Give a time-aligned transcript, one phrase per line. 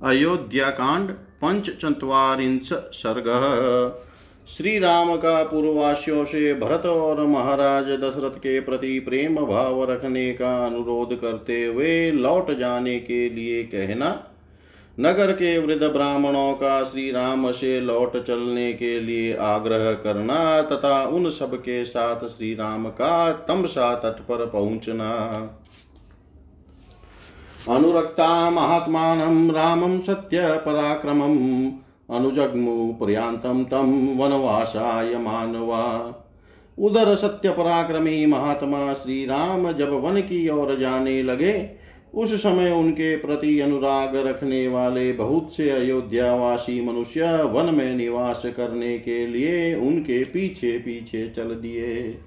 [0.00, 1.10] अयोध्याकांड
[1.42, 3.28] पंचचत्वारिंश सर्ग।
[4.48, 10.50] श्री राम का पूर्ववासियों से भरत और महाराज दशरथ के प्रति प्रेम भाव रखने का
[10.66, 14.10] अनुरोध करते हुए लौट जाने के लिए कहना,
[14.98, 21.04] नगर के वृद्ध ब्राह्मणों का श्री राम से लौट चलने के लिए आग्रह करना तथा
[21.06, 25.12] उन सब के साथ श्री राम का तमसा तट पर पहुँचना।
[27.68, 31.70] अनुरक्ता महात्मानं रामं सत्यपराक्रमम्
[32.14, 35.84] अनुजग्मु पर्यान्तं तं वनवासाय मानवा।
[36.78, 41.70] उधर सत्य पराक्रमी महात्मा श्री राम जब वन की ओर जाने लगे,
[42.14, 48.98] उस समय उनके प्रति अनुराग रखने वाले बहुत से अयोध्यावासी मनुष्य वन में निवास करने
[48.98, 52.18] के लिए उनके पीछे पीछे चल दिए।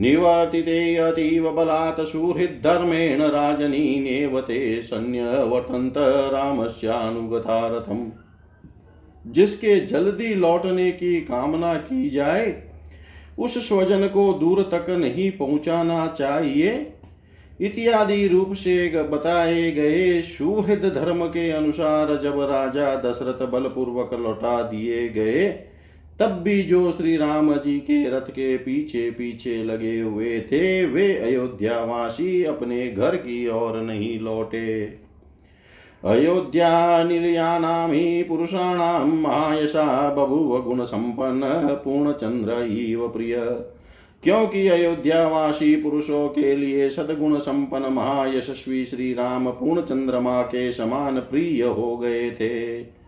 [0.00, 5.94] निवर्तिते अतीव बलात् सुहृद्धर्मेण राजनीनेव ते सन्न्यवर्तन्त
[6.32, 7.58] रामस्यानुगता
[9.26, 12.62] जिसके जल्दी लौटने की कामना की जाए,
[13.38, 16.92] उस स्वजन को दूर तक नहीं पहुंचाना चाहिए।
[17.60, 25.08] इत्यादि रूप से बताए गए सुहृद धर्म के अनुसार जब राजा दशरथ बलपूर्वक लौटा दिए
[25.08, 25.69] गए
[26.20, 31.16] तब भी जो श्री राम जी के रथ के पीछे पीछे लगे हुए थे, वे
[31.16, 34.84] अयोध्यावासी अपने घर की ओर नहीं लौटे।
[36.04, 43.36] अयोध्या निर्यानाम ही पुरुषाणाम महायशा बभुव गुण संपन्न पूर्ण चंद्र इव प्रिय।
[44.22, 51.62] क्योंकि अयोध्यावासी पुरुषों के लिए सदगुण संपन्न महायशस्वी श्री राम पूर्ण चंद्रमा के समान प्रिय
[51.62, 52.99] हो गए थे।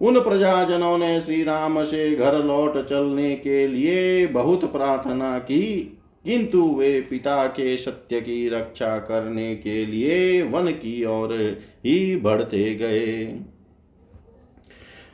[0.00, 5.62] उन प्रजाजनों ने श्री राम से घर लौट चलने के लिए बहुत प्रार्थना की,
[6.24, 11.32] किंतु वे पिता के सत्य की रक्षा करने के लिए वन की ओर
[11.86, 13.40] ही बढ़ते गए।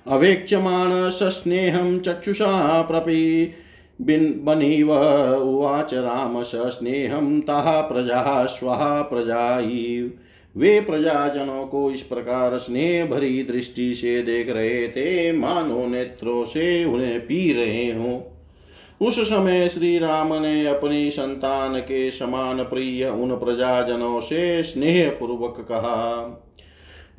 [0.06, 3.52] अवेक्ष्यमाण सस्नेहं चक्षुषा प्रपि।
[4.00, 4.92] बनीव
[5.34, 9.58] उवाच राम सस्नेहं ताः प्रजा, स्वः प्रजा
[10.56, 16.84] वे प्रजाजनों को इस प्रकार स्नेह भरी दृष्टि से देख रहे थे, मानो नेत्रों से
[16.84, 18.20] उन्हें पी रहे हों।
[19.06, 25.66] उस समय श्री राम ने अपनी संतान के समान प्रिय उन प्रजाजनों से स्नेह पूर्वक
[25.68, 26.40] कहा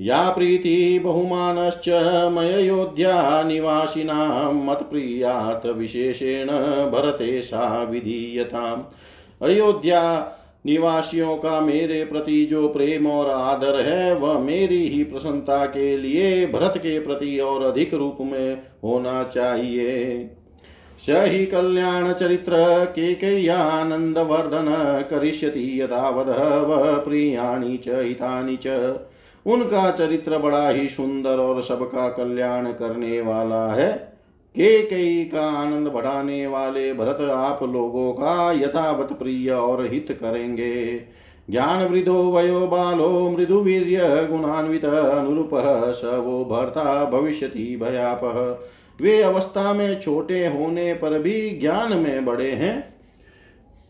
[0.01, 1.89] या प्रीति बहुमानश्च
[2.33, 6.47] मययोध्या निवासिनां मत्प्रियात् विशेषेण
[6.91, 8.83] भरते सा विधीयताम्।
[9.41, 10.31] अयोध्या
[10.65, 16.47] निवासियों का मेरे प्रति जो प्रेम और आदर है, वह मेरी ही प्रसन्नता के लिए
[16.47, 20.29] भरत के प्रति और अधिक रूप में होना चाहिए।
[20.99, 22.53] स हि कल्याण चरित्र
[22.85, 24.65] के केकय्यानन्दवर्धन
[25.11, 26.27] करिष्यति यथावध
[27.05, 28.67] प्रियाणि च हितानि च।
[29.45, 33.91] उनका चरित्र बड़ा ही सुंदर और सबका कल्याण करने वाला है।
[34.55, 40.95] के कई का आनंद बढ़ाने वाले भरत आप लोगों का यथावत प्रिय और हित करेंगे।
[41.49, 45.49] ज्ञान वृद्धो वयो बालो मृदु वीर्य गुणान्वित अनुरूप
[45.95, 48.39] स वो भर्ता भविष्यति भयापह
[49.01, 52.94] वे अवस्था में छोटे होने पर भी ज्ञान में बड़े हैं।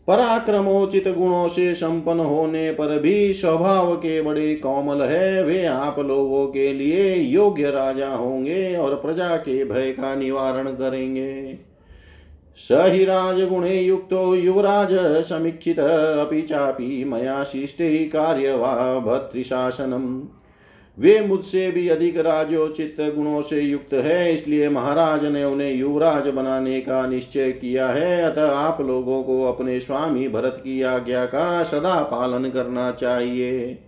[0.06, 6.46] पराक्रमोचित गुणों से संपन्न होने पर भी स्वभाव के बड़े कोमल है। वे आप लोगों
[6.46, 11.58] के लिए योग्य राजा होंगे और प्रजा के भय का निवारण करेंगे।
[12.56, 14.88] स हि राजगुणे युक्तो युवराज,
[15.24, 20.22] समीक्षित अपि चापि मया शिष्टे कार्यवा भर्तृशासनम्।
[20.98, 26.80] वे मुझसे भी अधिक राजोचित गुणों से युक्त है, इसलिए महाराज ने उन्हें युवराज बनाने
[26.80, 31.94] का निश्चय किया है। अतः आप लोगों को अपने स्वामी भरत की आज्ञा का सदा
[32.02, 33.78] पालन करना चाहिए।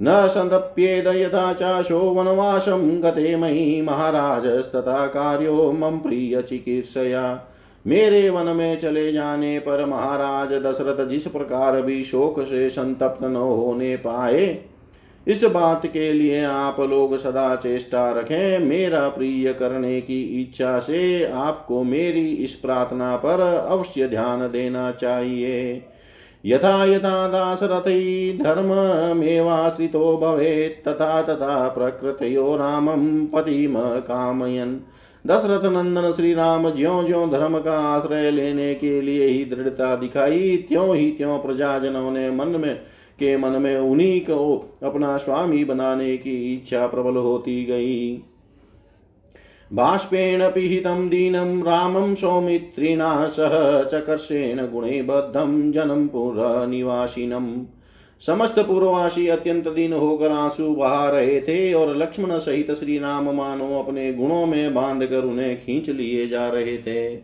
[0.00, 7.48] न संतप्येद यथा चाशो वनवासम गते मही महाराज, तथा कार्यो मम प्रिय चिकित्सया।
[7.84, 13.36] मेरे वन में चले जाने पर महाराज दशरथ जिस प्रकार भी शोक से संतप्त न
[13.36, 14.46] होने पाए
[15.26, 21.24] इस बात के लिए आप लोग सदा चेष्टा रखें, मेरा प्रिय करने की इच्छा से
[21.24, 25.82] आपको मेरी इस प्रार्थना पर अवश्य ध्यान देना चाहिए।
[26.46, 34.76] यथा यथा दासरथी धर्ममेवाश्रितो भवेत्, तथा तथा प्रकृतयो रामं पतिम कामयन्।
[35.26, 40.56] दशरथ नंदन श्री राम ज्यो ज्यो धर्म का आश्रय लेने के लिए ही दृढ़ता दिखाई,
[40.68, 42.80] त्यों ही त्यों प्रजाजनों ने मन में
[43.22, 44.40] के मन में उन्हीं को
[44.82, 48.22] अपना स्वामी बनाने की इच्छा प्रबल होती गई।
[49.72, 57.64] बाष्पेण पिहितं दीनं, रामं सौमित्रिणा सह चकर्षेण गुणे बद्धं जनं पुरनिवासिनम्
[58.26, 63.78] समस्त पूर्ववासी अत्यंत दिन होकर आँसू बहा रहे थे और लक्ष्मण सहित श्री राम मानो
[63.78, 67.16] अपने गुणों में बाँध कर उन्हें खींच लिए जा रहे थे।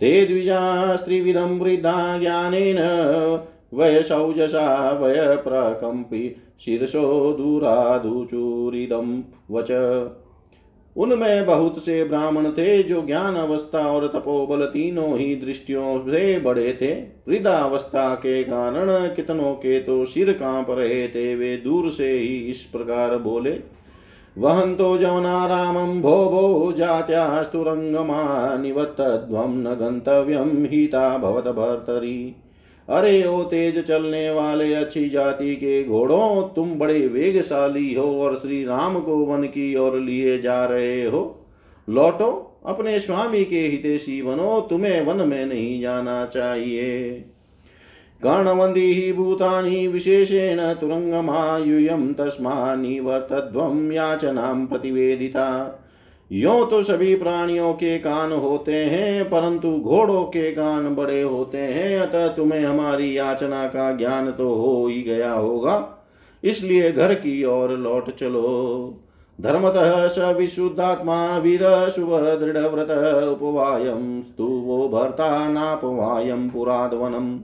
[0.00, 2.76] ते द्विजा स्त्रीविधं वृद्धा ज्ञानेन
[3.72, 9.20] वयसौजसा वय प्रकम्पि शीर्षो दूरादुचूरिदं
[9.50, 9.70] वच।
[10.96, 16.72] उनमें बहुत से ब्राह्मण थे जो ज्ञान अवस्था और तपोबल तीनों ही दृष्टियों से बड़े
[16.72, 16.92] थे।
[17.28, 22.62] वृद्धावस्था के कारण कितनों के तो सिर काँप रहे थे, वे दूर से ही इस
[22.62, 23.58] प्रकार बोले
[24.36, 32.34] वहन्तो जवना रामं भो भो जात्यास्तुरङ्गमा निवत्तध्वं न गन्तव्यं हिता भवत भर्तरी
[32.88, 38.64] अरे ओ तेज चलने वाले अच्छी जाति के घोड़ों, तुम बड़े वेगशाली हो और श्री
[38.64, 41.46] राम को वन की ओर लिए जा रहे हो।
[41.90, 47.10] लौटो, अपने स्वामी के हितेशी बनो, तुम्हें वन में नहीं जाना चाहिए।
[48.22, 55.78] कर्णवन्दी भूतानि विशेषेण तुरङ्गमायुयं तस्मा निवर्तध्वं याचनां प्रतिवेदिता।
[56.30, 61.98] यो तो सभी प्राणियों के कान होते हैं, परंतु घोड़ों के कान बड़े होते हैं,
[62.00, 66.04] अतः तुम्हें हमारी याचना का ज्ञान तो हो ही गया होगा।
[66.42, 69.02] इसलिए घर की ओर लौट चलो।
[69.40, 72.90] धर्मतः स विशुद्धात्मा वीर शुभ दृढ़ व्रत
[73.28, 77.40] उपवायम स्तु वो भर्ता नापवायम पुरादवनम।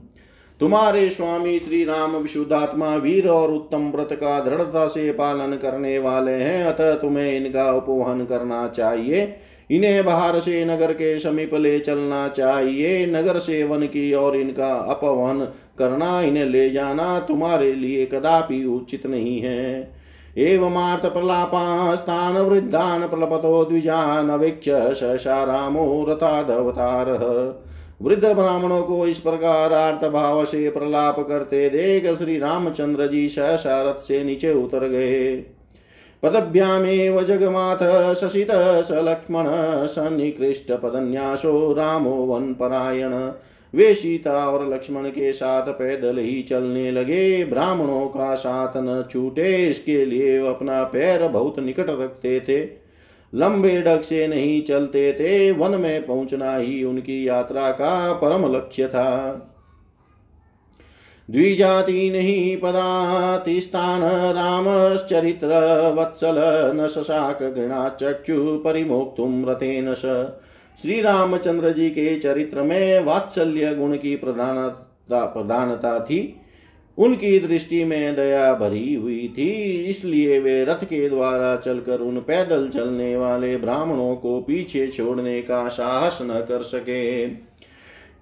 [0.59, 6.31] तुम्हारे स्वामी श्री राम विशुद्धात्मा वीर और उत्तम व्रत का दृढ़ता से पालन करने वाले
[6.31, 9.35] हैं, अतः तुम्हें इनका उपवहन करना चाहिए।
[9.71, 14.73] इन्हें बाहर से नगर के समीप ले चलना चाहिए। नगर से वन की और इनका
[14.73, 15.39] अपवहन
[15.79, 19.91] करना, इन्हें ले जाना तुम्हारे लिए कदापि उचित नहीं है।
[20.37, 27.05] एवमार्थ प्रलापास्तान वृद्धान प्रलपतो द्विजान अवेक्ष सशा रामो रथादवतार।
[28.03, 33.99] वृद्ध ब्राह्मणों को इस प्रकार आर्त भाव से प्रलाप करते देख श्री रामचंद्र जी सहसारथ
[33.99, 35.35] से नीचे उतर गए।
[36.23, 39.45] पदभ्यामेव जगमाथ शशित स लक्ष्मण
[39.87, 43.13] सन्निकृष्ट पदन्यासो रामो वन परायण।
[43.73, 49.69] वे सीता और लक्ष्मण के साथ पैदल ही चलने लगे। ब्राह्मणों का साथ न छूटे,
[49.69, 52.82] इसके लिए अपना पैर बहुत निकट रखते थे।
[53.35, 58.87] लंबे डग से नहीं चलते थे, वन में पहुँचना ही उनकी यात्रा का परम लक्ष्य
[58.87, 59.49] था।
[61.31, 64.01] द्विजाति नहीं पदातिस्थान
[64.33, 65.47] रामश्चरित्र
[65.97, 66.35] वत्सल,
[66.75, 70.31] न शशाक घृणा चक्षु परिमोक्तुम रतेन स।
[70.81, 76.39] श्री रामचंद्र जी के चरित्र में वात्सल्य गुण की प्रधानता प्रधानता थी।
[76.97, 79.49] उनकी दृष्टि में दया भरी हुई थी,
[79.83, 85.67] इसलिए वे रथ के द्वारा चलकर उन पैदल चलने वाले ब्राह्मणों को पीछे छोड़ने का
[85.69, 87.25] साहस न कर सके।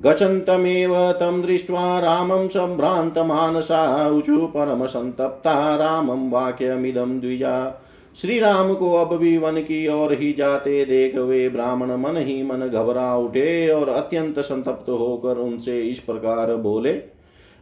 [0.02, 7.84] गच्छन्तमेव तं दृष्ट्वा रामं सम्भ्रान्तमानसा ऊचु परमसन्तप्ता रामं वाक्यमिदं द्विजा।
[8.18, 12.42] श्री राम को अब भी वन की ओर ही जाते देख वे ब्राह्मण मन ही
[12.44, 16.92] मन घबरा उठे और अत्यंत संतप्त होकर उनसे इस प्रकार बोले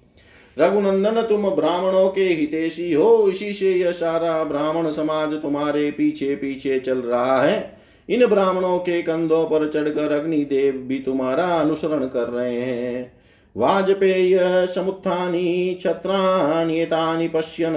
[0.59, 6.81] रघुनंदन तुम ब्राह्मणों के हितेशी हो इसी से यह सारा ब्राह्मण समाज तुम्हारे पीछे पीछे
[6.81, 12.61] चल रहा है। इन ब्राह्मणों के कंधों पर चढ़कर अग्निदेव भी तुम्हारा अनुसरण कर रहे
[12.61, 13.16] हैं।
[13.57, 17.75] वाजपेय समुत्थानि छत्राण्येतानि पश्यन्,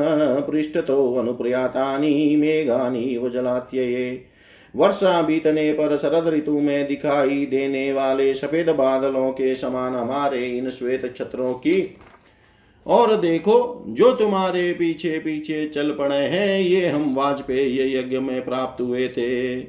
[0.51, 4.21] पृष्ठतो अनुप्रयातानि, मेघानि जलात्यये
[4.75, 10.69] वर्षा बीतने पर शरद ऋतु में दिखाई देने वाले सफ़ेद बादलों के समान हमारे इन
[10.69, 11.97] श्वेत छत्रों की।
[12.87, 18.81] और देखो, जो तुम्हारे पीछे पीछे चल पड़े हैं, ये हम वाजपेय यज्ञ में प्राप्त
[18.81, 19.59] हुए थे।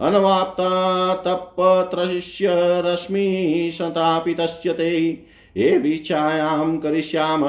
[0.00, 1.54] अनवाप्ता तप
[1.94, 2.46] त्रशिष्य
[2.86, 7.44] रश्मि सतापितश्च ते। ये विच्छायाम करिष्याम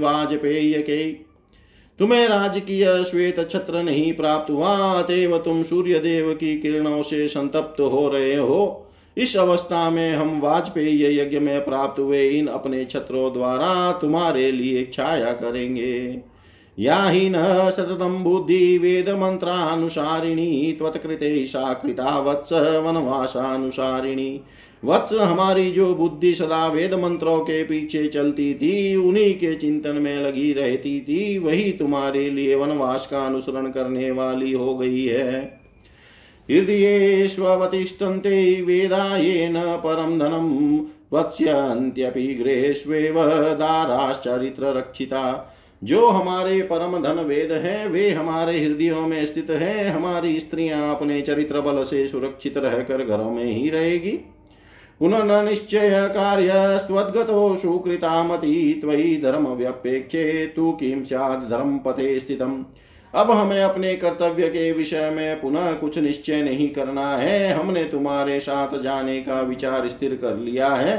[0.00, 1.12] वाजपेय के
[1.98, 7.80] तुम्हें राजकीय श्वेत छत्र नहीं प्राप्त हुआ, अतएव तुम सूर्य देव की किरणों से संतप्त
[7.80, 13.32] हो रहे हो। इस अवस्था में हम वाजपेयी यज्ञ में प्राप्त हुए इन अपने छत्रों
[13.32, 16.18] द्वारा तुम्हारे लिए छाया करेंगे।
[16.78, 17.34] या ही न
[17.70, 21.72] सततम बुद्धि वेद मंत्रानुसारिणी, त्वत्कृते सा
[22.18, 24.40] वत्स वनवासानुसारिणी।
[24.84, 30.22] वत्स हमारी जो बुद्धि सदा वेद मंत्रों के पीछे चलती थी, उन्हीं के चिंतन में
[30.22, 35.60] लगी रहती थी, वही तुम्हारे लिए वनवास का अनुसरण करने वाली हो गई है।
[36.50, 40.80] हृदयेष्वतिष्ठन्ते वेदा येन परं धनं
[41.12, 43.14] वत्स्यन्त्यपि गृहेष्वेव
[43.54, 50.94] दाराश्चरित्ररक्षिता। जो हमारे परम धन वेद है, वे हमारे हृदयों में स्थित है, हमारी स्त्रियाँ
[50.94, 54.33] अपने चरित्र बल से सुरक्षित रहकर घरों में ही रहेगी।
[55.00, 57.56] पुनः निश्चय कार्य स्वद्गतो
[58.80, 60.46] त्वयि धर्म व्यपेक्षे
[63.14, 68.40] अब हमें अपने कर्तव्य के विषय में पुनः कुछ निश्चय नहीं करना है। हमने तुम्हारे
[68.40, 70.96] साथ जाने का विचार स्थिर कर लिया है।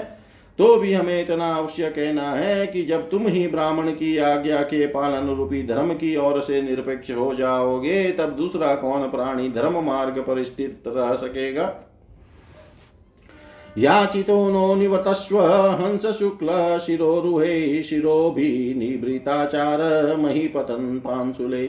[0.58, 4.88] तो भी हमें इतना अवश्य कहना है कि जब तुम ही ब्राह्मण की आज्ञा के
[4.88, 10.20] पालन रूपी धर्म की ओर से निरपेक्ष हो जाओगे, तब दूसरा कौन प्राणी धर्म मार्ग
[10.20, 11.82] पर स्थित रह सकेगा?
[13.78, 19.82] याचितो नो निवर्तस्व हंस शुक्ल शिरोरुहे शिरोभि निवृताचार
[20.18, 21.68] महीपतन पांसुले।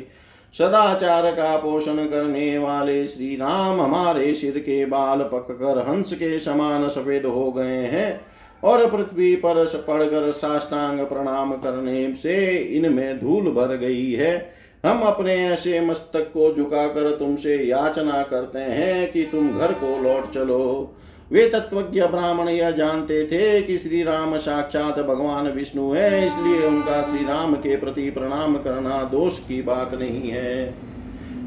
[0.55, 6.89] सदाचार का पोषण करने वाले श्री राम हमारे सिर के बाल पककर हंस के समान
[6.89, 8.21] सफ़ेद हो गए हैं
[8.63, 14.37] और पृथ्वी पर पड़कर साष्टांग प्रणाम करने से इनमें धूल भर गई है।
[14.85, 20.31] हम अपने ऐसे मस्तक को झुकाकर तुमसे याचना करते हैं कि तुम घर को लौट
[20.31, 20.95] चलो।
[21.33, 27.03] वे तत्वज्ञ ब्राह्मण यह जानते थे कि श्री राम साक्षात भगवान विष्णु है, इसलिए उनका
[27.03, 30.75] श्री राम के प्रति प्रणाम करना दोष की बात नहीं है।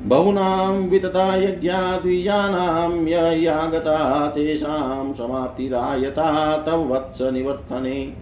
[0.05, 3.07] बहुनां वितता यज्ञा द्विजानां
[3.37, 8.13] यागता तेषां समाप्तिरायता, तव वत्स निवर्तने।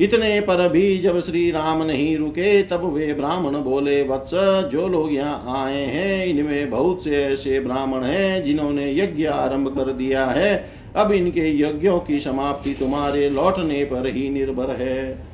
[0.00, 4.30] इतने पर भी जब श्री राम नहीं रुके, तब वे ब्राह्मण बोले, वत्स,
[4.72, 9.92] जो लोग यहाँ आए हैं, इनमें बहुत से ऐसे ब्राह्मण हैं, जिन्होंने यज्ञ आरंभ कर
[9.92, 15.26] दिया है। अब इनके यज्ञों की समाप्ति तुम्हारे लौटने पर ही निर्भर है।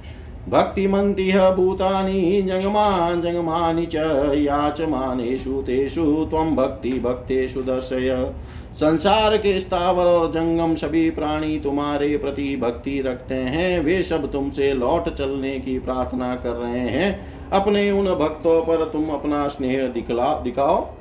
[0.48, 3.94] भक्तिमन्तिह भूतानि जङ्गमा जङ्गमानि च
[4.36, 8.32] याचमानेषु तेषु त्वं भक्ति भक्तेषु दर्शय।
[8.72, 14.72] संसार के स्थावर और जंगम सभी प्राणी तुम्हारे प्रति भक्ति रखते हैं। वे सब तुमसे
[14.72, 20.40] लौट चलने की प्रार्थना कर रहे हैं। अपने उन भक्तों पर तुम अपना स्नेह दिखला
[20.40, 20.94] दिखाओ।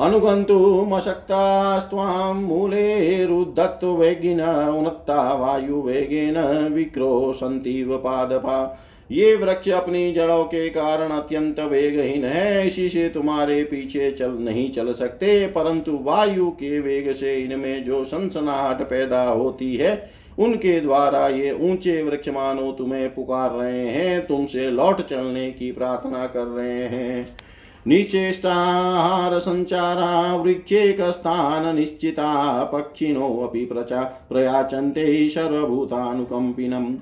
[0.00, 8.78] अनुगन्तुमशक्तास्त्वां मूलेरुद्धत्वेगिन उन्नता वायुवेगेन विक्रोशन्तीव पादपा।
[9.10, 14.70] ये वृक्ष अपनी जड़ों के कारण अत्यंत वेगहीन है, इसी से तुम्हारे पीछे चल नहीं
[14.70, 21.28] चल सकते, परंतु वायु के वेग से इनमें जो सनसनाहट पैदा होती है, उनके द्वारा
[21.28, 26.70] ये ऊँचे वृक्ष मानो तुम्हें पुकार रहे हैं, तुमसे लौट चलने की प्रार्थना कर रहे
[26.70, 27.36] हैं।
[27.86, 36.94] निचेष्टाहार संचारा वृक्षेकस्थान निश्चिता पक्षिणोऽपि प्रचा प्रयाचन्ते सर्वभूतानुकम्पिनम्।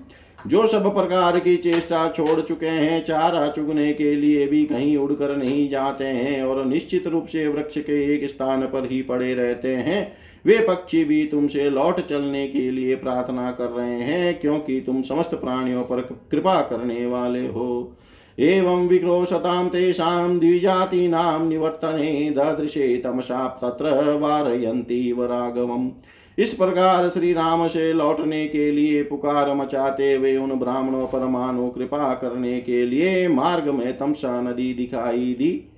[0.46, 5.36] जो सब प्रकार की चेष्टा छोड़ चुके हैं, चारा चुगने के लिए भी कहीं उड़कर
[5.36, 9.74] नहीं जाते हैं और निश्चित रूप से वृक्ष के एक स्थान पर ही पड़े रहते
[9.76, 10.12] हैं,
[10.46, 15.34] वे पक्षी भी तुमसे लौट चलने के लिए प्रार्थना कर रहे हैं, क्योंकि तुम समस्त
[15.34, 17.96] प्राणियों पर कृपा करने वाले हो।
[18.40, 25.90] एवं विक्रोशतां तेषां द्विजातीनां निवर्तने ददृशे तमसा तत्र वारयन्तीव राघवम्
[26.38, 31.68] इस प्रकार श्री राम से लौटने के लिए पुकार मचाते हुए उन ब्राह्मणों पर मानो
[31.68, 35.70] कृपा करने के लिए मार्ग में तमसा नदी दिखाई दी,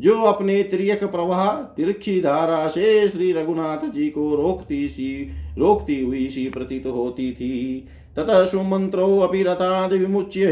[0.00, 6.28] जो अपने त्रियक प्रवाह तिरक्षी धारा से श्री रघुनाथ जी को रोकती सी, रोकती हुई
[6.28, 10.46] सी प्रतीत होती थी। ततः सुमंत्रो अपि रथाद विमुच्य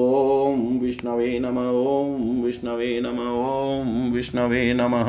[0.48, 5.05] ॐ विष्णवे नम ओं विष्णवे नम ओं विष्णवे नमः।